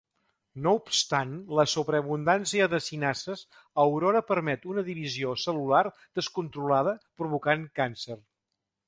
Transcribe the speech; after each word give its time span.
No 0.67 0.71
obstant, 0.77 1.33
la 1.57 1.65
sobreabundància 1.73 2.67
de 2.71 2.79
cinasses 2.85 3.43
Aurora 3.83 4.23
permet 4.31 4.65
una 4.71 4.85
divisió 4.87 5.35
cel·lular 5.43 5.83
descontrolada, 6.21 6.95
provocant 7.23 7.69
càncer. 7.83 8.19